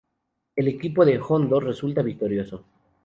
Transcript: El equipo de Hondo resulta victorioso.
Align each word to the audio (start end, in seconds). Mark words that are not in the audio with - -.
El 0.55 0.67
equipo 0.67 1.05
de 1.05 1.19
Hondo 1.21 1.59
resulta 1.59 2.01
victorioso. 2.01 2.63